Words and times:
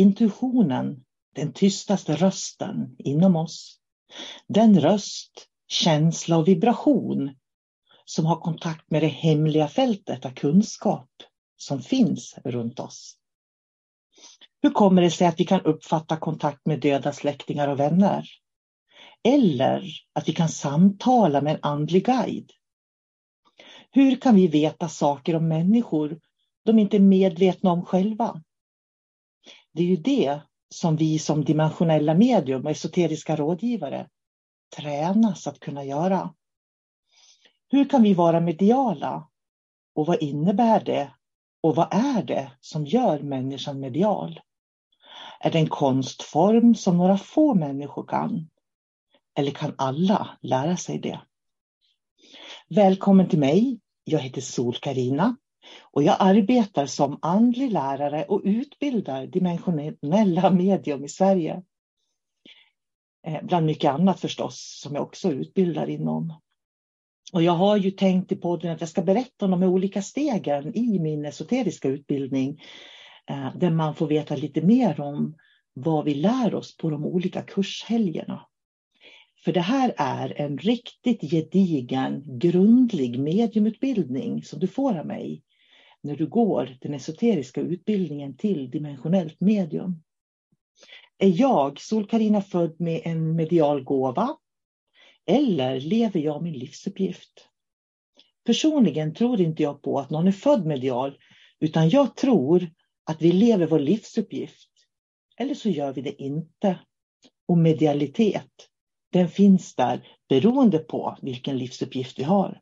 Intuitionen, 0.00 1.04
den 1.34 1.52
tystaste 1.52 2.16
rösten 2.16 2.96
inom 2.98 3.36
oss. 3.36 3.80
Den 4.48 4.80
röst, 4.80 5.46
känsla 5.68 6.36
och 6.36 6.48
vibration 6.48 7.34
som 8.04 8.26
har 8.26 8.40
kontakt 8.40 8.90
med 8.90 9.02
det 9.02 9.08
hemliga 9.08 9.68
fältet 9.68 10.26
av 10.26 10.30
kunskap 10.30 11.10
som 11.56 11.82
finns 11.82 12.34
runt 12.44 12.80
oss. 12.80 13.16
Hur 14.62 14.70
kommer 14.70 15.02
det 15.02 15.10
sig 15.10 15.26
att 15.26 15.40
vi 15.40 15.44
kan 15.44 15.60
uppfatta 15.60 16.16
kontakt 16.16 16.66
med 16.66 16.80
döda 16.80 17.12
släktingar 17.12 17.68
och 17.68 17.80
vänner? 17.80 18.24
Eller 19.28 19.84
att 20.12 20.28
vi 20.28 20.32
kan 20.32 20.48
samtala 20.48 21.40
med 21.40 21.54
en 21.54 21.60
andlig 21.62 22.04
guide? 22.04 22.50
Hur 23.90 24.16
kan 24.16 24.34
vi 24.34 24.46
veta 24.46 24.88
saker 24.88 25.36
om 25.36 25.48
människor 25.48 26.20
de 26.64 26.78
inte 26.78 26.96
är 26.96 27.00
medvetna 27.00 27.70
om 27.70 27.84
själva? 27.84 28.42
Det 29.72 29.82
är 29.82 29.86
ju 29.86 29.96
det 29.96 30.40
som 30.68 30.96
vi 30.96 31.18
som 31.18 31.44
dimensionella 31.44 32.14
medium 32.14 32.64
och 32.64 32.70
esoteriska 32.70 33.36
rådgivare 33.36 34.08
tränas 34.76 35.46
att 35.46 35.60
kunna 35.60 35.84
göra. 35.84 36.34
Hur 37.68 37.88
kan 37.88 38.02
vi 38.02 38.14
vara 38.14 38.40
mediala? 38.40 39.28
Och 39.94 40.06
vad 40.06 40.22
innebär 40.22 40.84
det? 40.84 41.14
Och 41.62 41.76
vad 41.76 41.88
är 41.90 42.22
det 42.22 42.52
som 42.60 42.86
gör 42.86 43.20
människan 43.20 43.80
medial? 43.80 44.40
Är 45.40 45.50
det 45.50 45.58
en 45.58 45.68
konstform 45.68 46.74
som 46.74 46.98
några 46.98 47.18
få 47.18 47.54
människor 47.54 48.06
kan? 48.06 48.50
Eller 49.34 49.50
kan 49.50 49.74
alla 49.78 50.38
lära 50.42 50.76
sig 50.76 50.98
det? 50.98 51.20
Välkommen 52.68 53.28
till 53.28 53.38
mig. 53.38 53.80
Jag 54.04 54.18
heter 54.18 54.40
sol 54.40 54.74
karina 54.74 55.36
och 55.80 56.02
jag 56.02 56.16
arbetar 56.18 56.86
som 56.86 57.18
andlig 57.22 57.70
lärare 57.70 58.24
och 58.24 58.40
utbildar 58.44 59.26
dimensionella 59.26 60.50
medium 60.50 61.04
i 61.04 61.08
Sverige. 61.08 61.62
Eh, 63.26 63.42
bland 63.42 63.66
mycket 63.66 63.90
annat 63.92 64.20
förstås 64.20 64.80
som 64.82 64.94
jag 64.94 65.02
också 65.02 65.32
utbildar 65.32 65.90
inom. 65.90 66.40
Och 67.32 67.42
jag 67.42 67.52
har 67.52 67.76
ju 67.76 67.90
tänkt 67.90 68.32
i 68.32 68.36
podden 68.36 68.72
att 68.72 68.80
jag 68.80 68.88
ska 68.88 69.02
berätta 69.02 69.44
om 69.44 69.50
de 69.50 69.62
olika 69.62 70.02
stegen 70.02 70.76
i 70.76 70.98
min 70.98 71.24
esoteriska 71.24 71.88
utbildning. 71.88 72.62
Eh, 73.30 73.56
där 73.56 73.70
man 73.70 73.94
får 73.94 74.06
veta 74.06 74.36
lite 74.36 74.62
mer 74.62 75.00
om 75.00 75.34
vad 75.72 76.04
vi 76.04 76.14
lär 76.14 76.54
oss 76.54 76.76
på 76.76 76.90
de 76.90 77.04
olika 77.04 77.42
kurshelgerna. 77.42 78.46
För 79.44 79.52
det 79.52 79.60
här 79.60 79.94
är 79.96 80.40
en 80.40 80.58
riktigt 80.58 81.30
gedigen, 81.30 82.38
grundlig 82.38 83.18
mediumutbildning 83.18 84.42
som 84.42 84.58
du 84.58 84.66
får 84.66 84.98
av 84.98 85.06
mig 85.06 85.42
när 86.02 86.16
du 86.16 86.26
går 86.26 86.76
den 86.80 86.94
esoteriska 86.94 87.60
utbildningen 87.60 88.36
till 88.36 88.70
dimensionellt 88.70 89.40
medium. 89.40 90.02
Är 91.18 91.40
jag, 91.40 91.80
sol 91.80 92.06
karina 92.06 92.42
född 92.42 92.80
med 92.80 93.00
en 93.04 93.36
medial 93.36 93.84
gåva? 93.84 94.36
Eller 95.26 95.80
lever 95.80 96.20
jag 96.20 96.42
min 96.42 96.58
livsuppgift? 96.58 97.48
Personligen 98.44 99.14
tror 99.14 99.40
inte 99.40 99.62
jag 99.62 99.82
på 99.82 99.98
att 99.98 100.10
någon 100.10 100.28
är 100.28 100.32
född 100.32 100.66
medial, 100.66 101.18
utan 101.60 101.88
jag 101.88 102.16
tror 102.16 102.70
att 103.04 103.22
vi 103.22 103.32
lever 103.32 103.66
vår 103.66 103.78
livsuppgift. 103.78 104.70
Eller 105.36 105.54
så 105.54 105.68
gör 105.68 105.92
vi 105.92 106.02
det 106.02 106.22
inte. 106.22 106.78
Och 107.48 107.58
medialitet, 107.58 108.68
den 109.12 109.28
finns 109.28 109.74
där 109.74 110.08
beroende 110.28 110.78
på 110.78 111.18
vilken 111.22 111.58
livsuppgift 111.58 112.18
vi 112.18 112.22
har. 112.22 112.60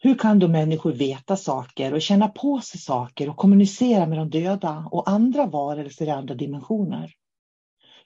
Hur 0.00 0.18
kan 0.18 0.38
då 0.38 0.48
människor 0.48 0.92
veta 0.92 1.36
saker 1.36 1.94
och 1.94 2.02
känna 2.02 2.28
på 2.28 2.60
sig 2.60 2.80
saker 2.80 3.28
och 3.28 3.36
kommunicera 3.36 4.06
med 4.06 4.18
de 4.18 4.30
döda 4.30 4.88
och 4.92 5.10
andra 5.10 5.46
varelser 5.46 6.06
i 6.06 6.10
andra 6.10 6.34
dimensioner? 6.34 7.12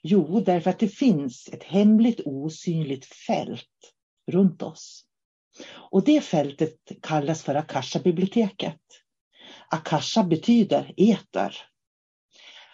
Jo, 0.02 0.40
därför 0.40 0.70
att 0.70 0.78
det 0.78 0.88
finns 0.88 1.48
ett 1.52 1.62
hemligt 1.62 2.20
osynligt 2.24 3.04
fält 3.04 3.94
runt 4.30 4.62
oss. 4.62 5.04
Och 5.74 6.04
det 6.04 6.20
fältet 6.20 6.78
kallas 7.02 7.42
för 7.42 7.54
Akasha-biblioteket. 7.54 8.80
Akasha 9.70 10.24
betyder 10.24 10.94
eter. 10.96 11.56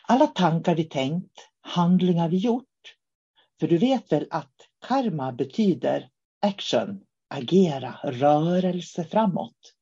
Alla 0.02 0.26
tankar 0.26 0.74
vi 0.74 0.84
tänkt, 0.84 1.48
handlingar 1.60 2.28
vi 2.28 2.36
gjort. 2.36 2.64
För 3.60 3.68
du 3.68 3.78
vet 3.78 4.12
väl 4.12 4.26
att 4.30 4.54
karma 4.86 5.32
betyder 5.32 6.08
action, 6.40 7.00
agera, 7.28 7.98
rörelse 8.04 9.04
framåt. 9.04 9.74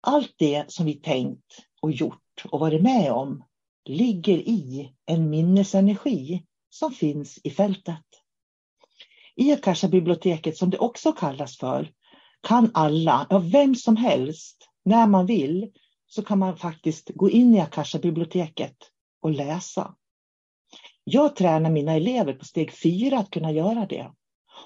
Allt 0.00 0.34
det 0.38 0.72
som 0.72 0.86
vi 0.86 0.94
tänkt 0.94 1.56
och 1.82 1.92
gjort 1.92 2.44
och 2.50 2.60
varit 2.60 2.82
med 2.82 3.12
om 3.12 3.44
ligger 3.84 4.38
i 4.38 4.92
en 5.06 5.30
minnesenergi 5.30 6.46
som 6.70 6.92
finns 6.92 7.38
i 7.44 7.50
fältet. 7.50 8.04
I 9.36 9.52
Akasha-biblioteket, 9.52 10.56
som 10.56 10.70
det 10.70 10.78
också 10.78 11.12
kallas 11.12 11.58
för, 11.58 11.92
kan 12.42 12.70
alla, 12.74 13.26
ja, 13.30 13.38
vem 13.38 13.74
som 13.74 13.96
helst, 13.96 14.68
när 14.84 15.06
man 15.06 15.26
vill, 15.26 15.72
så 16.06 16.22
kan 16.22 16.38
man 16.38 16.56
faktiskt 16.56 17.10
gå 17.14 17.30
in 17.30 17.54
i 17.54 17.60
Akasha-biblioteket 17.60 18.76
och 19.22 19.30
läsa. 19.30 19.94
Jag 21.04 21.36
tränar 21.36 21.70
mina 21.70 21.92
elever 21.92 22.32
på 22.32 22.44
steg 22.44 22.72
fyra 22.72 23.18
att 23.18 23.30
kunna 23.30 23.52
göra 23.52 23.86
det. 23.86 24.12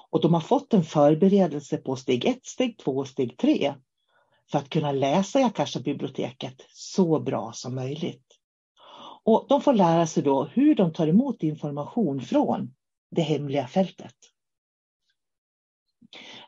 Och 0.09 0.21
de 0.21 0.33
har 0.33 0.41
fått 0.41 0.73
en 0.73 0.83
förberedelse 0.83 1.77
på 1.77 1.95
steg 1.95 2.25
ett, 2.25 2.45
steg 2.45 2.77
två 2.77 2.91
och 2.91 3.07
steg 3.07 3.37
tre 3.37 3.73
för 4.51 4.57
att 4.57 4.69
kunna 4.69 4.91
läsa 4.91 5.39
i 5.39 5.43
Akasha-biblioteket 5.43 6.65
så 6.69 7.19
bra 7.19 7.51
som 7.53 7.75
möjligt. 7.75 8.25
Och 9.23 9.45
de 9.49 9.61
får 9.61 9.73
lära 9.73 10.07
sig 10.07 10.23
då 10.23 10.43
hur 10.43 10.75
de 10.75 10.93
tar 10.93 11.07
emot 11.07 11.43
information 11.43 12.21
från 12.21 12.73
det 13.11 13.21
hemliga 13.21 13.67
fältet. 13.67 14.15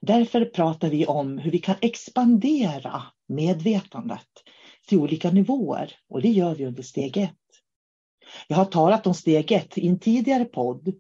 Därför 0.02 0.46
pratar 0.46 0.90
vi 0.90 1.06
om 1.06 1.38
hur 1.38 1.52
vi 1.52 1.60
kan 1.60 1.76
expandera 1.82 3.04
medvetandet 3.28 4.28
till 4.88 4.98
olika 4.98 5.32
nivåer 5.32 5.94
och 6.10 6.22
det 6.22 6.30
gör 6.30 6.56
vi 6.56 6.66
under 6.66 6.84
steg 6.84 7.18
ett. 7.18 7.34
Jag 8.48 8.58
har 8.58 8.66
talat 8.66 9.08
om 9.08 9.14
steg 9.14 9.52
ett 9.52 9.78
i 9.78 9.88
en 9.88 10.00
tidigare 10.00 10.46
podd 10.46 10.94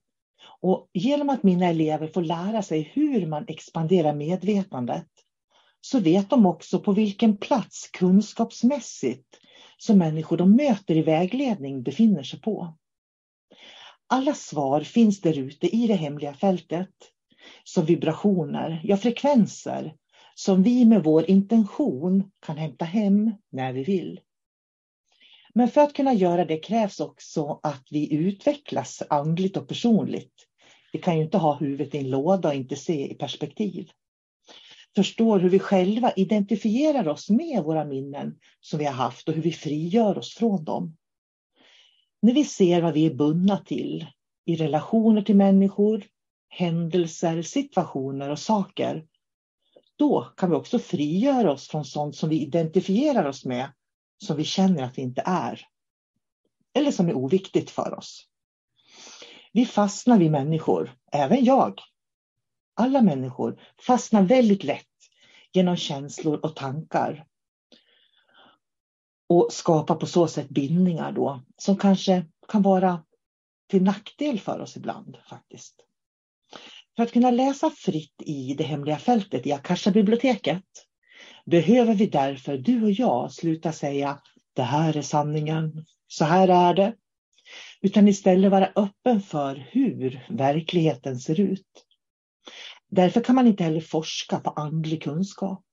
och 0.61 0.89
genom 0.93 1.29
att 1.29 1.43
mina 1.43 1.65
elever 1.65 2.07
får 2.07 2.21
lära 2.21 2.61
sig 2.61 2.91
hur 2.93 3.25
man 3.25 3.45
expanderar 3.47 4.13
medvetandet 4.13 5.07
så 5.81 5.99
vet 5.99 6.29
de 6.29 6.45
också 6.45 6.79
på 6.79 6.91
vilken 6.91 7.37
plats 7.37 7.89
kunskapsmässigt 7.93 9.39
som 9.77 9.97
människor 9.97 10.37
de 10.37 10.55
möter 10.55 10.97
i 10.97 11.01
vägledning 11.01 11.83
befinner 11.83 12.23
sig 12.23 12.41
på. 12.41 12.77
Alla 14.07 14.33
svar 14.33 14.81
finns 14.81 15.21
där 15.21 15.39
ute 15.39 15.75
i 15.75 15.87
det 15.87 15.93
hemliga 15.93 16.33
fältet 16.33 16.95
som 17.63 17.85
vibrationer, 17.85 18.81
ja 18.83 18.97
frekvenser 18.97 19.95
som 20.35 20.63
vi 20.63 20.85
med 20.85 21.03
vår 21.03 21.29
intention 21.29 22.31
kan 22.45 22.57
hämta 22.57 22.85
hem 22.85 23.33
när 23.51 23.73
vi 23.73 23.83
vill. 23.83 24.19
Men 25.57 25.69
för 25.69 25.81
att 25.81 25.93
kunna 25.93 26.13
göra 26.13 26.45
det 26.45 26.57
krävs 26.57 26.99
också 26.99 27.59
att 27.63 27.87
vi 27.91 28.13
utvecklas 28.13 29.03
andligt 29.09 29.57
och 29.57 29.67
personligt. 29.67 30.33
Vi 30.93 30.99
kan 30.99 31.17
ju 31.17 31.23
inte 31.23 31.37
ha 31.37 31.55
huvudet 31.55 31.95
i 31.95 31.97
en 31.97 32.09
låda 32.09 32.49
och 32.49 32.55
inte 32.55 32.75
se 32.75 33.11
i 33.11 33.13
perspektiv. 33.13 33.89
Förstår 34.95 35.39
hur 35.39 35.49
vi 35.49 35.59
själva 35.59 36.11
identifierar 36.15 37.07
oss 37.07 37.29
med 37.29 37.63
våra 37.63 37.85
minnen 37.85 38.35
som 38.59 38.79
vi 38.79 38.85
har 38.85 38.93
haft 38.93 39.29
och 39.29 39.35
hur 39.35 39.41
vi 39.41 39.51
frigör 39.51 40.17
oss 40.17 40.35
från 40.35 40.63
dem. 40.63 40.97
När 42.21 42.33
vi 42.33 42.43
ser 42.43 42.81
vad 42.81 42.93
vi 42.93 43.05
är 43.05 43.13
bundna 43.13 43.57
till 43.57 44.05
i 44.45 44.55
relationer 44.55 45.21
till 45.21 45.35
människor, 45.35 46.05
händelser, 46.49 47.41
situationer 47.41 48.29
och 48.29 48.39
saker, 48.39 49.05
då 49.95 50.21
kan 50.37 50.49
vi 50.49 50.55
också 50.55 50.79
frigöra 50.79 51.51
oss 51.51 51.67
från 51.67 51.85
sånt 51.85 52.15
som 52.15 52.29
vi 52.29 52.41
identifierar 52.41 53.25
oss 53.25 53.45
med, 53.45 53.69
som 54.17 54.37
vi 54.37 54.43
känner 54.43 54.83
att 54.83 54.95
det 54.95 55.01
inte 55.01 55.23
är. 55.25 55.67
Eller 56.73 56.91
som 56.91 57.09
är 57.09 57.13
oviktigt 57.13 57.69
för 57.69 57.97
oss. 57.97 58.27
Vi 59.51 59.65
fastnar 59.65 60.19
vid 60.19 60.31
människor, 60.31 60.91
även 61.11 61.45
jag. 61.45 61.81
Alla 62.73 63.01
människor 63.01 63.61
fastnar 63.87 64.23
väldigt 64.23 64.63
lätt 64.63 64.85
genom 65.53 65.75
känslor 65.75 66.39
och 66.43 66.55
tankar. 66.55 67.25
Och 69.29 69.47
skapar 69.51 69.95
på 69.95 70.05
så 70.05 70.27
sätt 70.27 70.49
bindningar 70.49 71.11
då, 71.11 71.41
som 71.57 71.77
kanske 71.77 72.25
kan 72.47 72.61
vara 72.61 73.03
till 73.67 73.83
nackdel 73.83 74.39
för 74.39 74.59
oss 74.59 74.77
ibland 74.77 75.17
faktiskt. 75.29 75.75
För 76.95 77.03
att 77.03 77.11
kunna 77.11 77.31
läsa 77.31 77.69
fritt 77.69 78.21
i 78.21 78.53
det 78.53 78.63
hemliga 78.63 78.97
fältet 78.97 79.47
i 79.47 79.53
Akasha-biblioteket 79.53 80.86
behöver 81.47 81.93
vi 81.93 82.05
därför, 82.05 82.57
du 82.57 82.83
och 82.83 82.91
jag, 82.91 83.31
sluta 83.31 83.71
säga 83.71 84.21
det 84.53 84.63
här 84.63 84.97
är 84.97 85.01
sanningen, 85.01 85.85
så 86.07 86.25
här 86.25 86.47
är 86.47 86.73
det. 86.73 86.95
Utan 87.81 88.07
istället 88.07 88.51
vara 88.51 88.71
öppen 88.75 89.21
för 89.21 89.55
hur 89.71 90.25
verkligheten 90.29 91.19
ser 91.19 91.39
ut. 91.39 91.85
Därför 92.89 93.21
kan 93.21 93.35
man 93.35 93.47
inte 93.47 93.63
heller 93.63 93.81
forska 93.81 94.39
på 94.39 94.49
andlig 94.49 95.03
kunskap. 95.03 95.63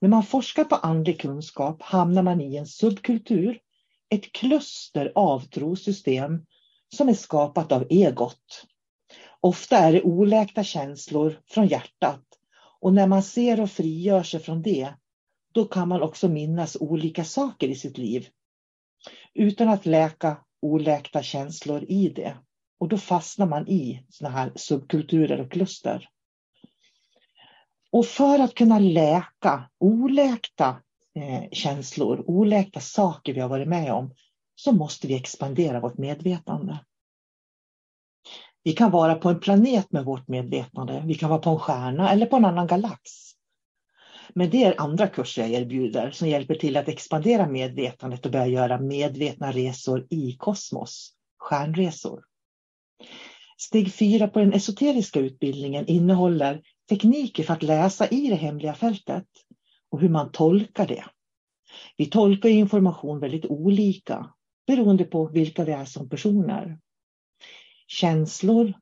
När 0.00 0.08
man 0.08 0.22
forskar 0.22 0.64
på 0.64 0.76
andlig 0.76 1.20
kunskap 1.20 1.82
hamnar 1.82 2.22
man 2.22 2.40
i 2.40 2.56
en 2.56 2.66
subkultur, 2.66 3.58
ett 4.10 4.32
kluster 4.32 5.12
av 5.14 5.40
trosystem 5.40 6.46
som 6.96 7.08
är 7.08 7.14
skapat 7.14 7.72
av 7.72 7.86
egot. 7.90 8.66
Ofta 9.40 9.78
är 9.78 9.92
det 9.92 10.02
oläkta 10.02 10.64
känslor 10.64 11.40
från 11.46 11.66
hjärtat 11.66 12.37
och 12.80 12.94
när 12.94 13.06
man 13.06 13.22
ser 13.22 13.60
och 13.60 13.70
frigör 13.70 14.22
sig 14.22 14.40
från 14.40 14.62
det, 14.62 14.94
då 15.52 15.64
kan 15.64 15.88
man 15.88 16.02
också 16.02 16.28
minnas 16.28 16.76
olika 16.80 17.24
saker 17.24 17.68
i 17.68 17.74
sitt 17.74 17.98
liv 17.98 18.28
utan 19.34 19.68
att 19.68 19.86
läka 19.86 20.36
oläkta 20.62 21.22
känslor 21.22 21.84
i 21.88 22.08
det. 22.08 22.36
Och 22.80 22.88
då 22.88 22.98
fastnar 22.98 23.46
man 23.46 23.68
i 23.68 24.04
såna 24.08 24.30
här 24.30 24.52
subkulturer 24.56 25.40
och 25.40 25.52
kluster. 25.52 26.08
Och 27.90 28.06
för 28.06 28.38
att 28.38 28.54
kunna 28.54 28.78
läka 28.78 29.70
oläkta 29.78 30.82
eh, 31.14 31.50
känslor, 31.52 32.24
oläkta 32.26 32.80
saker 32.80 33.34
vi 33.34 33.40
har 33.40 33.48
varit 33.48 33.68
med 33.68 33.92
om, 33.92 34.14
så 34.54 34.72
måste 34.72 35.06
vi 35.06 35.14
expandera 35.14 35.80
vårt 35.80 35.98
medvetande. 35.98 36.78
Vi 38.68 38.74
kan 38.74 38.90
vara 38.90 39.14
på 39.14 39.28
en 39.28 39.40
planet 39.40 39.92
med 39.92 40.04
vårt 40.04 40.28
medvetande, 40.28 41.02
vi 41.06 41.14
kan 41.14 41.30
vara 41.30 41.40
på 41.40 41.50
en 41.50 41.58
stjärna 41.58 42.10
eller 42.10 42.26
på 42.26 42.36
en 42.36 42.44
annan 42.44 42.66
galax. 42.66 43.10
Men 44.34 44.50
det 44.50 44.64
är 44.64 44.80
andra 44.80 45.06
kurser 45.06 45.42
jag 45.42 45.50
erbjuder 45.50 46.10
som 46.10 46.28
hjälper 46.28 46.54
till 46.54 46.76
att 46.76 46.88
expandera 46.88 47.46
medvetandet 47.46 48.26
och 48.26 48.32
börja 48.32 48.46
göra 48.46 48.80
medvetna 48.80 49.52
resor 49.52 50.06
i 50.10 50.36
kosmos, 50.38 51.12
stjärnresor. 51.38 52.20
Steg 53.58 53.92
fyra 53.92 54.28
på 54.28 54.38
den 54.38 54.52
esoteriska 54.52 55.20
utbildningen 55.20 55.86
innehåller 55.86 56.62
tekniker 56.88 57.44
för 57.44 57.52
att 57.52 57.62
läsa 57.62 58.08
i 58.08 58.28
det 58.28 58.36
hemliga 58.36 58.74
fältet 58.74 59.26
och 59.90 60.00
hur 60.00 60.08
man 60.08 60.32
tolkar 60.32 60.86
det. 60.86 61.04
Vi 61.96 62.06
tolkar 62.06 62.48
information 62.48 63.20
väldigt 63.20 63.46
olika 63.46 64.30
beroende 64.66 65.04
på 65.04 65.26
vilka 65.26 65.64
vi 65.64 65.72
är 65.72 65.84
som 65.84 66.08
personer. 66.08 66.78
Känslor, 67.88 68.72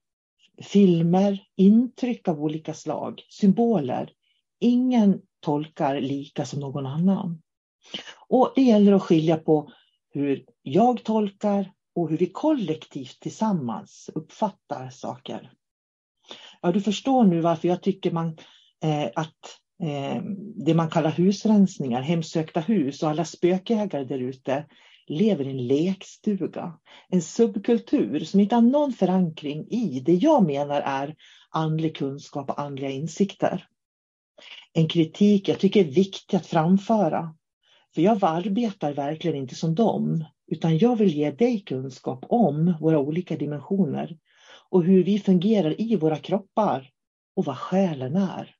filmer, 0.62 1.44
intryck 1.56 2.28
av 2.28 2.42
olika 2.42 2.74
slag, 2.74 3.22
symboler. 3.28 4.12
Ingen 4.60 5.20
tolkar 5.40 6.00
lika 6.00 6.44
som 6.44 6.60
någon 6.60 6.86
annan. 6.86 7.42
Och 8.28 8.52
det 8.54 8.62
gäller 8.62 8.92
att 8.92 9.02
skilja 9.02 9.36
på 9.36 9.72
hur 10.10 10.44
jag 10.62 11.04
tolkar 11.04 11.72
och 11.94 12.10
hur 12.10 12.18
vi 12.18 12.26
kollektivt 12.26 13.20
tillsammans 13.20 14.10
uppfattar 14.14 14.90
saker. 14.90 15.52
Ja, 16.60 16.72
du 16.72 16.80
förstår 16.80 17.24
nu 17.24 17.40
varför 17.40 17.68
jag 17.68 17.82
tycker 17.82 18.10
man, 18.10 18.38
eh, 18.82 19.10
att 19.14 19.58
eh, 19.82 20.22
det 20.56 20.74
man 20.74 20.90
kallar 20.90 21.10
husrensningar, 21.10 22.02
hemsökta 22.02 22.60
hus 22.60 23.02
och 23.02 23.08
alla 23.08 23.24
spökjägare 23.24 24.04
där 24.04 24.18
ute 24.18 24.66
lever 25.06 25.46
i 25.46 25.50
en 25.50 25.66
lekstuga. 25.66 26.78
En 27.08 27.22
subkultur 27.22 28.20
som 28.20 28.40
inte 28.40 28.54
har 28.54 28.62
någon 28.62 28.92
förankring 28.92 29.66
i 29.70 30.00
det 30.00 30.14
jag 30.14 30.46
menar 30.46 30.80
är 30.80 31.14
andlig 31.50 31.96
kunskap 31.96 32.50
och 32.50 32.60
andliga 32.60 32.90
insikter. 32.90 33.68
En 34.72 34.88
kritik 34.88 35.48
jag 35.48 35.58
tycker 35.58 35.80
är 35.80 35.90
viktig 35.90 36.36
att 36.36 36.46
framföra. 36.46 37.34
För 37.94 38.02
jag 38.02 38.18
arbetar 38.24 38.92
verkligen 38.92 39.36
inte 39.36 39.54
som 39.54 39.74
dem, 39.74 40.24
utan 40.46 40.78
jag 40.78 40.96
vill 40.96 41.14
ge 41.14 41.30
dig 41.30 41.60
kunskap 41.60 42.24
om 42.28 42.74
våra 42.80 42.98
olika 42.98 43.36
dimensioner 43.36 44.18
och 44.68 44.84
hur 44.84 45.04
vi 45.04 45.18
fungerar 45.18 45.80
i 45.80 45.96
våra 45.96 46.16
kroppar 46.16 46.90
och 47.36 47.44
vad 47.44 47.58
själen 47.58 48.16
är. 48.16 48.54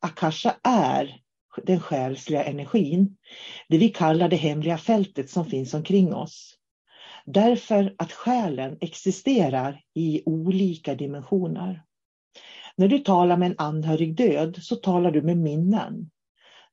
Akasha 0.00 0.56
är 0.62 1.20
den 1.64 1.80
själsliga 1.80 2.44
energin, 2.44 3.16
det 3.68 3.78
vi 3.78 3.88
kallar 3.88 4.28
det 4.28 4.36
hemliga 4.36 4.78
fältet 4.78 5.30
som 5.30 5.44
finns 5.44 5.74
omkring 5.74 6.14
oss. 6.14 6.54
Därför 7.26 7.94
att 7.98 8.12
själen 8.12 8.78
existerar 8.80 9.80
i 9.94 10.22
olika 10.26 10.94
dimensioner. 10.94 11.82
När 12.76 12.88
du 12.88 12.98
talar 12.98 13.36
med 13.36 13.50
en 13.50 13.58
anhörig 13.58 14.16
död 14.16 14.58
så 14.62 14.76
talar 14.76 15.10
du 15.10 15.22
med 15.22 15.36
minnen. 15.36 16.10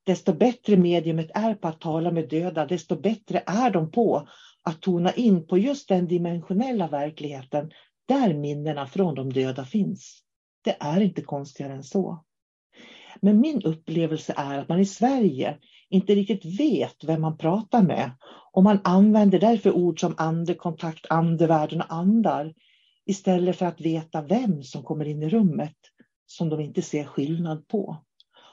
Desto 0.04 0.34
bättre 0.34 0.78
mediumet 0.78 1.32
är 1.34 1.56
på 1.56 1.68
att 1.68 1.82
tala 1.82 2.12
med 2.12 2.30
döda, 2.30 2.66
desto 2.66 2.96
bättre 2.96 3.44
är 3.46 3.70
de 3.70 3.92
på 3.92 4.28
att 4.64 4.82
tona 4.82 5.14
in 5.14 5.48
på 5.48 5.58
just 5.58 5.88
den 5.88 6.08
dimensionella 6.08 6.88
verkligheten 6.88 7.72
där 8.08 8.34
minnena 8.34 8.88
från 8.88 9.16
de 9.16 9.34
döda 9.34 9.66
finns. 9.66 10.22
Det 10.64 10.78
är 10.80 11.02
inte 11.02 11.22
konstigare 11.22 11.74
än 11.74 11.84
så. 11.84 12.24
Men 13.22 13.42
min 13.42 13.62
upplevelse 13.62 14.34
är 14.38 14.60
att 14.60 14.70
man 14.70 14.80
i 14.80 14.86
Sverige 14.86 15.58
inte 15.90 16.16
riktigt 16.16 16.60
vet 16.60 17.04
vem 17.04 17.22
man 17.22 17.38
pratar 17.38 17.82
med 17.82 18.12
och 18.52 18.64
man 18.64 18.80
använder 18.84 19.40
därför 19.40 19.72
ord 19.72 20.00
som 20.00 20.16
andekontakt, 20.18 21.06
andevärlden 21.10 21.82
och 21.82 21.94
andar 21.94 22.54
istället 23.06 23.56
för 23.58 23.66
att 23.66 23.82
veta 23.82 24.22
vem 24.22 24.64
som 24.64 24.84
kommer 24.84 25.06
in 25.06 25.24
i 25.24 25.30
rummet 25.30 25.76
som 26.26 26.50
de 26.50 26.60
inte 26.60 26.82
ser 26.82 27.04
skillnad 27.04 27.68
på. 27.68 27.98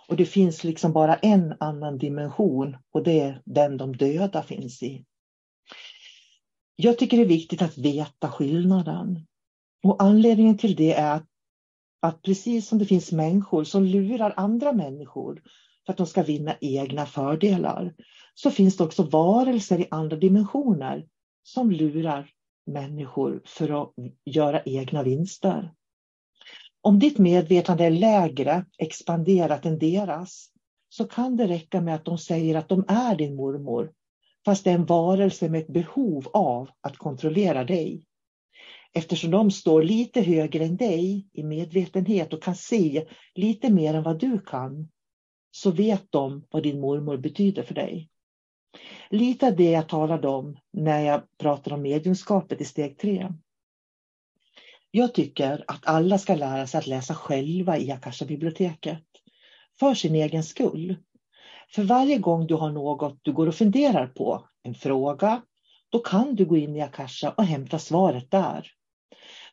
Och 0.09 0.17
det 0.17 0.27
finns 0.27 0.65
liksom 0.65 0.93
bara 0.93 1.15
en 1.15 1.55
annan 1.61 1.99
dimension 1.99 2.77
och 2.93 3.03
det 3.03 3.21
är 3.21 3.43
den 3.45 3.77
de 3.77 3.97
döda 3.97 4.43
finns 4.43 4.83
i. 4.83 5.05
Jag 6.77 6.99
tycker 6.99 7.17
det 7.17 7.23
är 7.23 7.29
viktigt 7.29 7.63
att 7.63 7.79
veta 7.79 8.31
skillnaden. 8.31 9.27
Och 9.83 10.03
anledningen 10.03 10.59
till 10.59 10.77
det 10.77 10.95
är 10.95 11.15
att, 11.17 11.27
att 12.03 12.23
precis 12.23 12.69
som 12.69 12.79
det 12.79 12.85
finns 12.85 13.13
människor 13.13 13.65
som 13.65 13.85
lurar 13.85 14.35
andra 14.37 14.73
människor 14.73 15.43
för 15.87 15.93
att 15.93 15.97
de 15.97 16.07
ska 16.07 16.23
vinna 16.23 16.55
egna 16.61 17.07
fördelar, 17.07 17.95
så 18.35 18.51
finns 18.51 18.77
det 18.77 18.85
också 18.85 19.03
varelser 19.03 19.79
i 19.79 19.89
andra 19.91 20.17
dimensioner 20.17 21.07
som 21.43 21.71
lurar 21.71 22.31
människor 22.67 23.43
för 23.45 23.83
att 23.83 23.93
göra 24.25 24.63
egna 24.63 25.03
vinster. 25.03 25.73
Om 26.81 26.99
ditt 26.99 27.19
medvetande 27.19 27.85
är 27.85 27.91
lägre 27.91 28.65
expanderat 28.79 29.67
än 29.67 29.79
deras, 29.79 30.49
så 30.89 31.05
kan 31.05 31.37
det 31.37 31.47
räcka 31.47 31.81
med 31.81 31.95
att 31.95 32.05
de 32.05 32.19
säger 32.19 32.55
att 32.55 32.69
de 32.69 32.85
är 32.89 33.17
din 33.17 33.37
mormor, 33.37 33.93
fast 34.45 34.65
det 34.65 34.71
är 34.71 34.75
en 34.75 34.87
varelse 34.87 35.49
med 35.49 35.61
ett 35.61 35.73
behov 35.73 36.27
av 36.33 36.71
att 36.81 36.97
kontrollera 36.97 37.65
dig. 37.65 38.07
Eftersom 38.95 39.31
de 39.31 39.51
står 39.51 39.83
lite 39.83 40.21
högre 40.21 40.65
än 40.65 40.77
dig 40.77 41.29
i 41.33 41.43
medvetenhet 41.43 42.33
och 42.33 42.43
kan 42.43 42.55
se 42.55 43.07
lite 43.35 43.71
mer 43.71 43.95
än 43.95 44.03
vad 44.03 44.21
du 44.21 44.39
kan, 44.39 44.89
så 45.51 45.71
vet 45.71 46.13
de 46.13 46.47
vad 46.51 46.63
din 46.63 46.81
mormor 46.81 47.17
betyder 47.17 47.63
för 47.63 47.75
dig. 47.75 48.09
Lite 49.11 49.47
av 49.47 49.57
det 49.57 49.71
jag 49.71 49.89
talade 49.89 50.29
om 50.29 50.57
när 50.73 51.01
jag 51.01 51.23
pratade 51.39 51.75
om 51.75 51.83
mediumskapet 51.83 52.61
i 52.61 52.65
steg 52.65 52.99
tre. 52.99 53.29
Jag 54.91 55.15
tycker 55.15 55.65
att 55.67 55.87
alla 55.87 56.19
ska 56.19 56.35
lära 56.35 56.67
sig 56.67 56.79
att 56.79 56.87
läsa 56.87 57.15
själva 57.15 57.79
i 57.79 57.91
Akasha-biblioteket. 57.91 59.03
För 59.79 59.95
sin 59.95 60.15
egen 60.15 60.43
skull. 60.43 60.97
För 61.75 61.83
varje 61.83 62.19
gång 62.19 62.47
du 62.47 62.55
har 62.55 62.71
något 62.71 63.19
du 63.23 63.33
går 63.33 63.47
och 63.47 63.55
funderar 63.55 64.07
på, 64.07 64.49
en 64.63 64.75
fråga, 64.75 65.43
då 65.91 65.99
kan 65.99 66.35
du 66.35 66.45
gå 66.45 66.57
in 66.57 66.77
i 66.77 66.81
Akasha 66.81 67.31
och 67.31 67.45
hämta 67.45 67.79
svaret 67.79 68.31
där. 68.31 68.67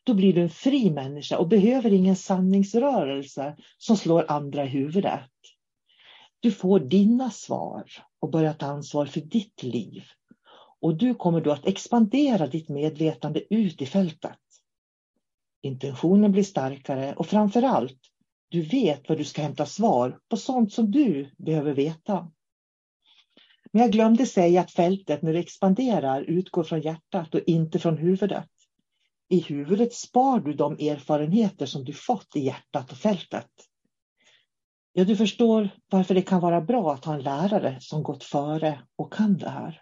Då 0.04 0.13
blir 0.13 0.34
du 0.34 0.42
en 0.42 0.50
fri 0.50 0.92
människa 0.92 1.38
och 1.38 1.48
behöver 1.48 1.94
ingen 1.94 2.16
sanningsrörelse 2.16 3.56
som 3.78 3.98
slår 3.98 4.32
andra 4.32 4.63
i 4.66 4.68
huvudet. 4.68 5.30
Du 6.39 6.51
får 6.51 6.80
dina 6.80 7.30
svar 7.30 7.84
och 8.20 8.32
börjar 8.32 8.54
ta 8.54 8.66
ansvar 8.66 9.06
för 9.06 9.22
ditt 9.22 9.63
liv. 9.63 10.04
Och 10.82 10.98
du 10.98 11.16
kommer 11.16 11.42
då 11.42 11.51
att 11.51 11.68
expandera 11.68 12.48
ditt 12.48 12.70
medvetande 12.70 13.54
ut 13.54 13.82
i 13.82 13.86
fältet. 13.86 14.39
Intentionen 15.62 16.32
blir 16.32 16.44
starkare 16.44 17.13
och 17.13 17.28
framför 17.28 17.62
allt, 17.62 18.00
du 18.50 18.62
vet 18.62 19.10
vad 19.10 19.18
du 19.18 19.24
ska 19.24 19.42
hämta 19.42 19.66
svar 19.66 20.20
på 20.30 20.38
sånt 20.38 20.74
som 20.74 20.92
du 20.92 21.32
behöver 21.38 21.74
veta. 21.74 22.32
Men 23.72 23.82
jag 23.82 23.92
glömde 23.92 24.25
säga 24.25 24.62
att 24.62 24.72
fältet 24.72 25.22
när 25.22 25.34
det 25.34 25.39
expanderar 25.39 26.22
utgår 26.22 26.63
från 26.63 26.82
hjärtat 26.82 27.36
och 27.36 27.42
inte 27.48 27.80
från 27.80 27.98
huvudet. 27.98 28.50
I 29.29 29.39
huvudet 29.39 29.93
spar 29.93 30.39
du 30.39 30.53
de 30.53 30.74
erfarenheter 30.74 31.65
som 31.65 31.83
du 31.83 31.93
fått 31.93 32.36
i 32.36 32.39
hjärtat 32.39 32.91
och 32.91 32.98
fältet. 32.98 33.50
Ja, 34.93 35.03
du 35.03 35.15
förstår 35.15 35.69
varför 35.91 36.15
det 36.15 36.21
kan 36.21 36.41
vara 36.41 36.62
bra 36.62 36.93
att 36.93 37.05
ha 37.05 37.13
en 37.13 37.21
lärare 37.21 37.77
som 37.81 38.03
gått 38.03 38.24
före 38.24 38.81
och 38.95 39.13
kan 39.13 39.38
det 39.38 39.50
här. 39.50 39.81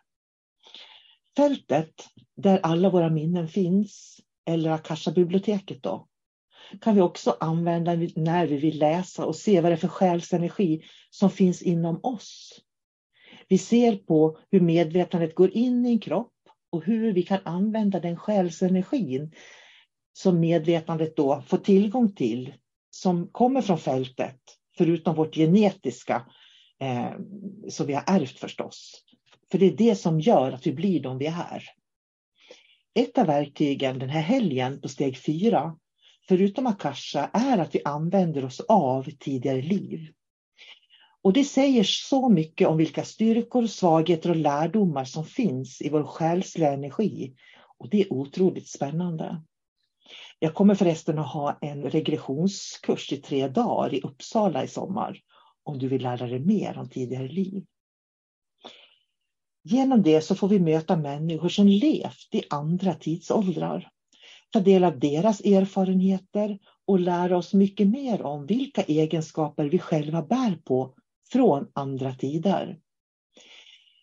Fältet 1.37 1.93
där 2.35 2.59
alla 2.63 2.89
våra 2.89 3.09
minnen 3.09 3.47
finns, 3.47 4.19
eller 4.45 4.69
Akasha-biblioteket 4.69 5.83
då, 5.83 6.07
kan 6.81 6.95
vi 6.95 7.01
också 7.01 7.37
använda 7.39 7.95
när 8.15 8.47
vi 8.47 8.57
vill 8.57 8.79
läsa 8.79 9.25
och 9.25 9.35
se 9.35 9.61
vad 9.61 9.71
det 9.71 9.75
är 9.75 9.77
för 9.77 9.87
själsenergi 9.87 10.81
som 11.09 11.29
finns 11.29 11.61
inom 11.61 11.99
oss. 12.03 12.61
Vi 13.49 13.57
ser 13.57 13.95
på 13.95 14.37
hur 14.51 14.59
medvetandet 14.59 15.35
går 15.35 15.51
in 15.51 15.85
i 15.85 15.91
en 15.91 15.99
kropp 15.99 16.33
och 16.77 16.83
hur 16.83 17.13
vi 17.13 17.23
kan 17.23 17.39
använda 17.43 17.99
den 17.99 18.17
själsenergin 18.17 19.31
som 20.13 20.39
medvetandet 20.39 21.15
då 21.15 21.41
får 21.47 21.57
tillgång 21.57 22.15
till, 22.15 22.53
som 22.89 23.29
kommer 23.31 23.61
från 23.61 23.77
fältet, 23.77 24.39
förutom 24.77 25.15
vårt 25.15 25.35
genetiska, 25.35 26.25
eh, 26.81 27.11
som 27.69 27.87
vi 27.87 27.93
har 27.93 28.03
ärvt 28.07 28.39
förstås. 28.39 29.03
För 29.51 29.57
det 29.57 29.65
är 29.65 29.77
det 29.77 29.95
som 29.95 30.19
gör 30.19 30.51
att 30.51 30.67
vi 30.67 30.71
blir 30.71 30.99
de 31.01 31.17
vi 31.17 31.25
är. 31.25 31.63
Ett 32.99 33.17
av 33.17 33.25
verktygen 33.25 33.99
den 33.99 34.09
här 34.09 34.21
helgen 34.21 34.81
på 34.81 34.87
steg 34.87 35.17
fyra, 35.17 35.77
förutom 36.27 36.67
Akasha, 36.67 37.29
är 37.33 37.57
att 37.57 37.75
vi 37.75 37.79
använder 37.85 38.45
oss 38.45 38.59
av 38.59 39.03
tidigare 39.19 39.61
liv. 39.61 39.99
Och 41.27 41.33
det 41.33 41.43
säger 41.43 41.83
så 41.83 42.29
mycket 42.29 42.67
om 42.67 42.77
vilka 42.77 43.03
styrkor, 43.03 43.67
svagheter 43.67 44.29
och 44.29 44.35
lärdomar 44.35 45.05
som 45.05 45.25
finns 45.25 45.81
i 45.81 45.89
vår 45.89 46.03
själsliga 46.03 46.73
energi. 46.73 47.33
Och 47.77 47.89
det 47.89 48.01
är 48.01 48.13
otroligt 48.13 48.67
spännande. 48.67 49.41
Jag 50.39 50.53
kommer 50.53 50.75
förresten 50.75 51.19
att 51.19 51.33
ha 51.33 51.57
en 51.61 51.83
regressionskurs 51.83 53.13
i 53.13 53.17
tre 53.17 53.47
dagar 53.47 53.93
i 53.93 54.01
Uppsala 54.01 54.63
i 54.63 54.67
sommar. 54.67 55.19
Om 55.63 55.79
du 55.79 55.87
vill 55.87 56.01
lära 56.01 56.27
dig 56.27 56.39
mer 56.39 56.77
om 56.77 56.89
tidigare 56.89 57.27
liv. 57.27 57.65
Genom 59.63 60.03
det 60.03 60.21
så 60.21 60.35
får 60.35 60.47
vi 60.47 60.59
möta 60.59 60.95
människor 60.95 61.49
som 61.49 61.67
levt 61.67 62.29
i 62.35 62.43
andra 62.49 62.93
tidsåldrar. 62.93 63.89
Ta 64.51 64.59
del 64.59 64.83
av 64.83 64.99
deras 64.99 65.41
erfarenheter 65.41 66.59
och 66.85 66.99
lära 66.99 67.37
oss 67.37 67.53
mycket 67.53 67.87
mer 67.87 68.21
om 68.21 68.45
vilka 68.45 68.81
egenskaper 68.81 69.65
vi 69.65 69.79
själva 69.79 70.21
bär 70.21 70.59
på 70.65 70.93
från 71.31 71.71
andra 71.73 72.13
tider. 72.13 72.79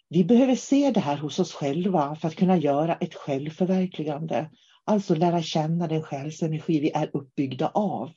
Vi 0.08 0.24
behöver 0.24 0.54
se 0.54 0.90
det 0.90 1.00
här 1.00 1.16
hos 1.16 1.38
oss 1.38 1.52
själva 1.52 2.16
för 2.16 2.28
att 2.28 2.34
kunna 2.34 2.56
göra 2.56 2.94
ett 2.94 3.14
självförverkligande, 3.14 4.50
alltså 4.84 5.14
lära 5.14 5.42
känna 5.42 5.86
den 5.86 6.02
själsenergi 6.02 6.80
vi 6.80 6.90
är 6.90 7.10
uppbyggda 7.12 7.68
av. 7.68 8.10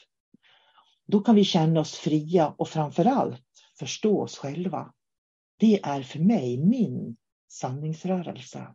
Då 1.08 1.20
kan 1.20 1.36
vi 1.36 1.44
känna 1.44 1.80
oss 1.80 1.96
fria 1.96 2.54
och 2.58 2.68
framförallt 2.68 3.44
förstå 3.80 4.22
oss 4.22 4.38
själva. 4.38 4.94
Det 5.60 5.80
är 5.84 6.02
för 6.02 6.20
mig 6.20 6.58
min 6.58 7.18
sanningsrörelse. 7.48 8.68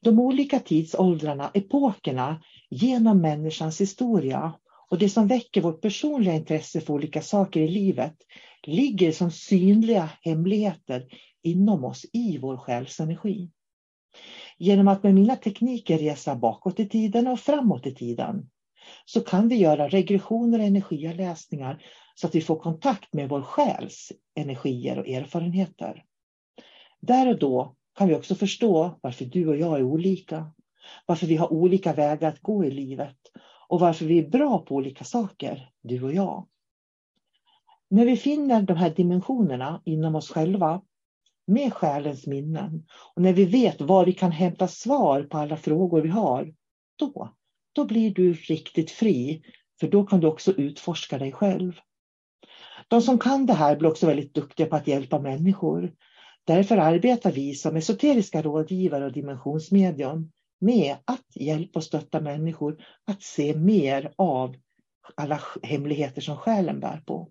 De 0.00 0.18
olika 0.18 0.58
tidsåldrarna, 0.58 1.50
epokerna 1.54 2.42
genom 2.70 3.20
människans 3.20 3.80
historia 3.80 4.54
och 4.90 4.98
det 4.98 5.08
som 5.08 5.26
väcker 5.26 5.60
vårt 5.60 5.80
personliga 5.80 6.34
intresse 6.34 6.80
för 6.80 6.94
olika 6.94 7.22
saker 7.22 7.60
i 7.60 7.68
livet 7.68 8.16
ligger 8.66 9.12
som 9.12 9.30
synliga 9.30 10.10
hemligheter 10.22 11.06
inom 11.42 11.84
oss 11.84 12.06
i 12.12 12.38
vår 12.38 12.56
själsenergi. 12.56 13.50
Genom 14.58 14.88
att 14.88 15.02
med 15.02 15.14
mina 15.14 15.36
tekniker 15.36 15.98
resa 15.98 16.36
bakåt 16.36 16.80
i 16.80 16.88
tiden 16.88 17.26
och 17.26 17.40
framåt 17.40 17.86
i 17.86 17.94
tiden 17.94 18.50
så 19.04 19.20
kan 19.20 19.48
vi 19.48 19.56
göra 19.56 19.88
regressioner 19.88 20.58
och 20.58 20.64
energiavläsningar 20.64 21.82
så 22.14 22.26
att 22.26 22.34
vi 22.34 22.40
får 22.40 22.56
kontakt 22.56 23.14
med 23.14 23.28
vår 23.28 23.42
själs 23.42 24.12
energier 24.34 24.98
och 24.98 25.08
erfarenheter. 25.08 26.04
Där 27.00 27.28
och 27.28 27.38
då 27.38 27.76
kan 27.98 28.08
vi 28.08 28.14
också 28.14 28.34
förstå 28.34 28.98
varför 29.00 29.24
du 29.24 29.48
och 29.48 29.56
jag 29.56 29.78
är 29.78 29.82
olika, 29.82 30.52
varför 31.06 31.26
vi 31.26 31.36
har 31.36 31.52
olika 31.52 31.92
vägar 31.92 32.28
att 32.28 32.40
gå 32.40 32.64
i 32.64 32.70
livet 32.70 33.16
och 33.68 33.80
varför 33.80 34.04
vi 34.04 34.18
är 34.18 34.28
bra 34.28 34.58
på 34.58 34.74
olika 34.74 35.04
saker, 35.04 35.70
du 35.82 36.02
och 36.02 36.12
jag. 36.12 36.46
När 37.90 38.04
vi 38.04 38.16
finner 38.16 38.62
de 38.62 38.76
här 38.76 38.90
dimensionerna 38.90 39.82
inom 39.84 40.14
oss 40.14 40.30
själva 40.30 40.82
med 41.46 41.72
själens 41.72 42.26
minnen 42.26 42.86
och 43.14 43.22
när 43.22 43.32
vi 43.32 43.44
vet 43.44 43.80
var 43.80 44.04
vi 44.04 44.12
kan 44.12 44.32
hämta 44.32 44.68
svar 44.68 45.22
på 45.22 45.38
alla 45.38 45.56
frågor 45.56 46.00
vi 46.00 46.08
har, 46.08 46.54
då, 46.96 47.34
då 47.72 47.84
blir 47.84 48.14
du 48.14 48.32
riktigt 48.32 48.90
fri. 48.90 49.42
För 49.80 49.88
då 49.88 50.04
kan 50.04 50.20
du 50.20 50.26
också 50.26 50.52
utforska 50.52 51.18
dig 51.18 51.32
själv. 51.32 51.72
De 52.88 53.02
som 53.02 53.18
kan 53.18 53.46
det 53.46 53.52
här 53.52 53.76
blir 53.76 53.88
också 53.90 54.06
väldigt 54.06 54.34
duktiga 54.34 54.66
på 54.66 54.76
att 54.76 54.88
hjälpa 54.88 55.18
människor. 55.18 55.92
Därför 56.44 56.76
arbetar 56.76 57.32
vi 57.32 57.54
som 57.54 57.76
esoteriska 57.76 58.42
rådgivare 58.42 59.04
och 59.04 59.12
dimensionsmedium 59.12 60.30
med 60.60 60.96
att 61.04 61.36
hjälpa 61.36 61.78
och 61.78 61.84
stötta 61.84 62.20
människor 62.20 62.76
att 63.04 63.22
se 63.22 63.56
mer 63.56 64.12
av 64.16 64.56
alla 65.14 65.40
hemligheter 65.62 66.20
som 66.20 66.36
själen 66.36 66.80
bär 66.80 67.02
på. 67.06 67.30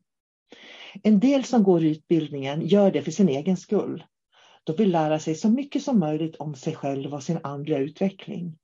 En 1.03 1.19
del 1.19 1.43
som 1.43 1.63
går 1.63 1.84
utbildningen 1.84 2.67
gör 2.67 2.91
det 2.91 3.01
för 3.01 3.12
sin 3.12 3.29
egen 3.29 3.58
skull. 3.58 4.03
De 4.63 4.75
vill 4.75 4.91
lära 4.91 5.19
sig 5.19 5.36
så 5.36 5.50
mycket 5.50 5.84
som 5.84 6.00
möjligt 6.00 6.36
om 6.36 6.55
sig 6.55 6.75
själva 6.75 7.17
och 7.17 7.24
sin 7.24 7.39
andliga 7.43 7.77
utveckling. 7.77 8.58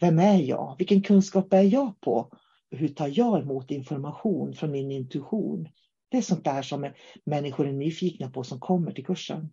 Vem 0.00 0.18
är 0.18 0.38
jag? 0.38 0.74
Vilken 0.78 1.02
kunskap 1.02 1.52
är 1.52 1.62
jag 1.62 2.00
på? 2.00 2.28
Hur 2.70 2.88
tar 2.88 3.18
jag 3.18 3.38
emot 3.38 3.70
information 3.70 4.54
från 4.54 4.70
min 4.70 4.90
intuition? 4.90 5.68
Det 6.10 6.16
är 6.16 6.22
sånt 6.22 6.44
där 6.44 6.62
som 6.62 6.90
människor 7.24 7.66
är 7.66 7.72
nyfikna 7.72 8.30
på 8.30 8.44
som 8.44 8.60
kommer 8.60 8.92
till 8.92 9.04
kursen. 9.04 9.52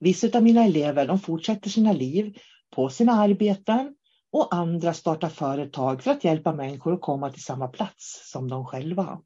Vissa 0.00 0.38
av 0.38 0.42
mina 0.42 0.64
elever 0.64 1.06
de 1.06 1.18
fortsätter 1.18 1.70
sina 1.70 1.92
liv 1.92 2.36
på 2.70 2.88
sina 2.88 3.12
arbeten 3.12 3.94
och 4.32 4.54
andra 4.54 4.92
startar 4.92 5.28
företag 5.28 6.02
för 6.02 6.10
att 6.10 6.24
hjälpa 6.24 6.52
människor 6.52 6.94
att 6.94 7.00
komma 7.00 7.30
till 7.30 7.42
samma 7.42 7.68
plats 7.68 8.30
som 8.32 8.48
de 8.48 8.64
själva. 8.64 9.20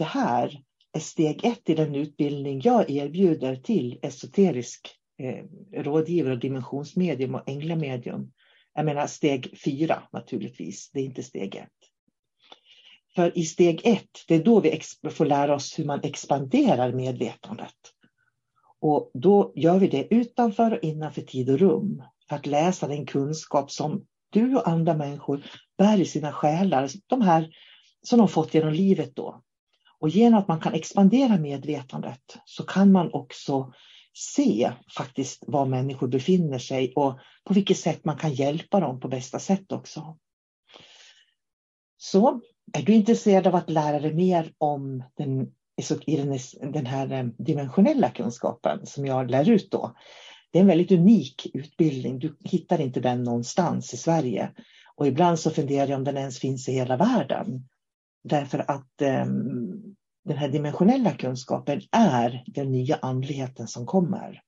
Det 0.00 0.04
här 0.06 0.62
är 0.92 1.00
steg 1.00 1.44
ett 1.44 1.70
i 1.70 1.74
den 1.74 1.94
utbildning 1.94 2.60
jag 2.64 2.90
erbjuder 2.90 3.56
till 3.56 3.98
esoterisk 4.02 4.88
eh, 5.18 5.44
rådgivare 5.82 6.32
och 6.32 6.38
dimensionsmedium 6.38 7.34
och 7.34 7.48
änglamedium. 7.48 8.32
Jag 8.74 8.84
menar 8.84 9.06
steg 9.06 9.60
fyra 9.64 10.02
naturligtvis, 10.12 10.90
det 10.92 11.00
är 11.00 11.04
inte 11.04 11.22
steg 11.22 11.56
ett. 11.56 11.68
För 13.14 13.38
i 13.38 13.44
steg 13.44 13.80
ett, 13.84 14.24
det 14.28 14.34
är 14.34 14.44
då 14.44 14.60
vi 14.60 14.80
får 15.10 15.24
lära 15.24 15.54
oss 15.54 15.78
hur 15.78 15.84
man 15.84 16.00
expanderar 16.02 16.92
medvetandet. 16.92 17.78
Och 18.80 19.10
då 19.14 19.52
gör 19.56 19.78
vi 19.78 19.88
det 19.88 20.14
utanför 20.14 20.72
och 20.72 20.84
innanför 20.84 21.22
tid 21.22 21.50
och 21.50 21.58
rum. 21.58 22.02
För 22.28 22.36
att 22.36 22.46
läsa 22.46 22.88
den 22.88 23.06
kunskap 23.06 23.70
som 23.70 24.06
du 24.30 24.56
och 24.56 24.68
andra 24.68 24.94
människor 24.94 25.44
bär 25.78 26.00
i 26.00 26.04
sina 26.04 26.32
själar. 26.32 26.90
De 27.06 27.22
här 27.22 27.50
som 28.02 28.18
de 28.18 28.28
fått 28.28 28.54
genom 28.54 28.72
livet 28.72 29.16
då. 29.16 29.42
Och 30.00 30.08
genom 30.08 30.40
att 30.40 30.48
man 30.48 30.60
kan 30.60 30.74
expandera 30.74 31.38
medvetandet 31.38 32.38
så 32.44 32.62
kan 32.62 32.92
man 32.92 33.12
också 33.12 33.72
se 34.12 34.72
faktiskt 34.96 35.44
var 35.46 35.66
människor 35.66 36.08
befinner 36.08 36.58
sig 36.58 36.92
och 36.96 37.18
på 37.44 37.54
vilket 37.54 37.78
sätt 37.78 38.04
man 38.04 38.16
kan 38.16 38.34
hjälpa 38.34 38.80
dem 38.80 39.00
på 39.00 39.08
bästa 39.08 39.38
sätt 39.38 39.72
också. 39.72 40.18
Så 41.96 42.40
är 42.72 42.82
du 42.82 42.94
intresserad 42.94 43.46
av 43.46 43.54
att 43.54 43.70
lära 43.70 44.00
dig 44.00 44.14
mer 44.14 44.52
om 44.58 45.04
den 45.16 45.52
i 46.06 46.16
den, 46.16 46.38
den 46.72 46.86
här 46.86 47.12
eh, 47.12 47.24
dimensionella 47.24 48.10
kunskapen 48.10 48.86
som 48.86 49.06
jag 49.06 49.30
lär 49.30 49.50
ut 49.50 49.70
då. 49.70 49.94
Det 50.50 50.58
är 50.58 50.60
en 50.60 50.68
väldigt 50.68 50.92
unik 50.92 51.46
utbildning. 51.54 52.18
Du 52.18 52.36
hittar 52.44 52.80
inte 52.80 53.00
den 53.00 53.22
någonstans 53.22 53.94
i 53.94 53.96
Sverige. 53.96 54.50
Och 54.96 55.06
ibland 55.06 55.38
så 55.38 55.50
funderar 55.50 55.88
jag 55.88 55.98
om 55.98 56.04
den 56.04 56.16
ens 56.16 56.38
finns 56.38 56.68
i 56.68 56.72
hela 56.72 56.96
världen. 56.96 57.68
Därför 58.22 58.70
att 58.70 59.02
ehm, 59.02 59.94
den 60.24 60.36
här 60.36 60.48
dimensionella 60.48 61.12
kunskapen 61.12 61.80
är 61.92 62.44
den 62.46 62.72
nya 62.72 62.98
andligheten 63.02 63.68
som 63.68 63.86
kommer. 63.86 64.42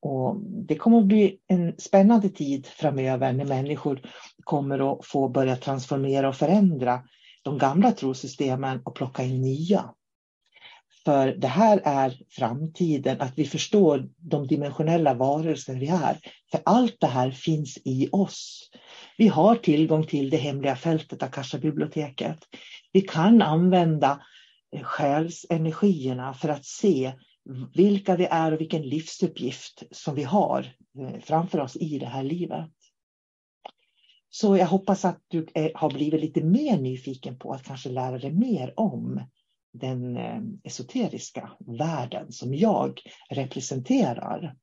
Och 0.00 0.36
det 0.68 0.76
kommer 0.76 0.98
att 0.98 1.06
bli 1.06 1.38
en 1.46 1.74
spännande 1.78 2.28
tid 2.28 2.66
framöver 2.66 3.32
när 3.32 3.44
människor 3.44 4.00
kommer 4.44 4.92
att 4.92 5.06
få 5.06 5.28
börja 5.28 5.56
transformera 5.56 6.28
och 6.28 6.36
förändra 6.36 7.02
de 7.42 7.58
gamla 7.58 7.92
trosystemen 7.92 8.80
och 8.84 8.94
plocka 8.94 9.22
in 9.22 9.42
nya. 9.42 9.90
För 11.06 11.34
det 11.34 11.46
här 11.46 11.80
är 11.84 12.18
framtiden, 12.30 13.20
att 13.20 13.38
vi 13.38 13.44
förstår 13.44 14.08
de 14.16 14.46
dimensionella 14.46 15.14
varelser 15.14 15.74
vi 15.74 15.88
är. 15.88 16.18
För 16.50 16.60
allt 16.64 16.96
det 17.00 17.06
här 17.06 17.30
finns 17.30 17.78
i 17.84 18.08
oss. 18.12 18.70
Vi 19.18 19.28
har 19.28 19.56
tillgång 19.56 20.06
till 20.06 20.30
det 20.30 20.36
hemliga 20.36 20.76
fältet, 20.76 21.22
Akasha-biblioteket. 21.22 22.38
Vi 22.92 23.00
kan 23.00 23.42
använda 23.42 24.20
eh, 24.76 24.82
själsenergierna 24.82 26.34
för 26.34 26.48
att 26.48 26.64
se 26.64 27.12
vilka 27.74 28.16
vi 28.16 28.24
är 28.30 28.52
och 28.52 28.60
vilken 28.60 28.82
livsuppgift 28.82 29.82
som 29.90 30.14
vi 30.14 30.22
har 30.22 30.72
eh, 30.98 31.20
framför 31.20 31.60
oss 31.60 31.76
i 31.76 31.98
det 31.98 32.06
här 32.06 32.22
livet. 32.22 32.70
Så 34.30 34.56
jag 34.56 34.66
hoppas 34.66 35.04
att 35.04 35.20
du 35.28 35.46
eh, 35.54 35.70
har 35.74 35.90
blivit 35.90 36.20
lite 36.20 36.40
mer 36.44 36.78
nyfiken 36.78 37.38
på 37.38 37.52
att 37.52 37.64
kanske 37.64 37.88
lära 37.88 38.18
dig 38.18 38.32
mer 38.32 38.74
om 38.76 39.20
den 39.78 40.16
eh, 40.16 40.40
esoteriska 40.64 41.50
världen 41.78 42.32
som 42.32 42.54
jag 42.54 43.00
representerar. 43.30 44.54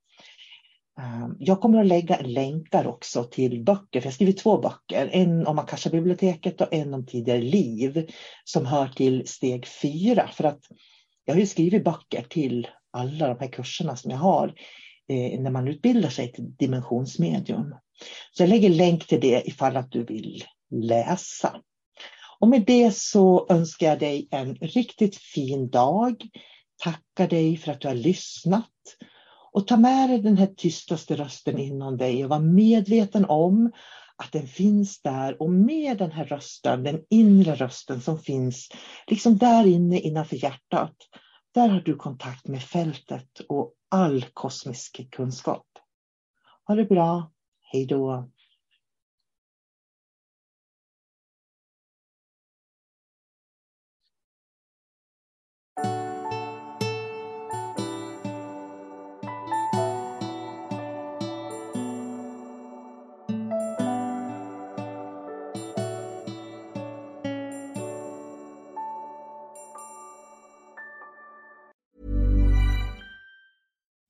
Eh, 0.99 1.27
jag 1.39 1.61
kommer 1.61 1.79
att 1.79 1.87
lägga 1.87 2.21
länkar 2.21 2.87
också 2.87 3.23
till 3.23 3.63
böcker, 3.63 4.01
för 4.01 4.07
jag 4.07 4.11
har 4.11 4.11
skrivit 4.11 4.37
två 4.37 4.57
böcker. 4.57 5.09
En 5.11 5.47
om 5.47 5.59
Akasha-biblioteket 5.59 6.61
och 6.61 6.73
en 6.73 6.93
om 6.93 7.05
tidigare 7.05 7.41
liv 7.41 8.11
som 8.43 8.65
hör 8.65 8.87
till 8.87 9.27
steg 9.27 9.67
fyra. 9.67 10.29
För 10.33 10.43
att 10.43 10.61
jag 11.25 11.33
har 11.33 11.39
ju 11.39 11.47
skrivit 11.47 11.83
böcker 11.83 12.25
till 12.29 12.67
alla 12.91 13.27
de 13.27 13.39
här 13.39 13.51
kurserna 13.51 13.95
som 13.95 14.11
jag 14.11 14.17
har 14.17 14.47
eh, 15.09 15.39
när 15.39 15.51
man 15.51 15.67
utbildar 15.67 16.09
sig 16.09 16.31
till 16.31 16.55
dimensionsmedium. 16.55 17.75
Så 18.31 18.43
jag 18.43 18.49
lägger 18.49 18.69
länk 18.69 19.07
till 19.07 19.19
det 19.19 19.47
ifall 19.47 19.77
att 19.77 19.91
du 19.91 20.03
vill 20.03 20.43
läsa. 20.71 21.61
Och 22.43 22.49
med 22.49 22.65
det 22.65 22.95
så 22.95 23.47
önskar 23.49 23.87
jag 23.87 23.99
dig 23.99 24.27
en 24.31 24.55
riktigt 24.55 25.15
fin 25.15 25.69
dag. 25.69 26.15
Tackar 26.83 27.27
dig 27.27 27.57
för 27.57 27.71
att 27.71 27.81
du 27.81 27.87
har 27.87 27.95
lyssnat. 27.95 28.71
Och 29.51 29.67
ta 29.67 29.77
med 29.77 30.09
dig 30.09 30.19
den 30.19 30.37
här 30.37 30.47
tystaste 30.57 31.15
rösten 31.15 31.59
inom 31.59 31.97
dig 31.97 32.23
och 32.23 32.29
var 32.29 32.39
medveten 32.39 33.25
om 33.25 33.71
att 34.15 34.31
den 34.31 34.47
finns 34.47 35.01
där 35.01 35.41
och 35.41 35.49
med 35.51 35.97
den 35.97 36.11
här 36.11 36.25
rösten, 36.25 36.83
den 36.83 37.01
inre 37.09 37.55
rösten 37.55 38.01
som 38.01 38.19
finns 38.19 38.69
liksom 39.07 39.37
där 39.37 39.67
inne 39.67 39.99
innanför 39.99 40.35
hjärtat, 40.43 40.95
där 41.53 41.67
har 41.67 41.81
du 41.81 41.95
kontakt 41.95 42.47
med 42.47 42.63
fältet 42.63 43.39
och 43.49 43.73
all 43.89 44.25
kosmisk 44.33 45.07
kunskap. 45.11 45.67
Ha 46.67 46.75
det 46.75 46.85
bra. 46.85 47.31
Hej 47.61 47.85
då. 47.85 48.29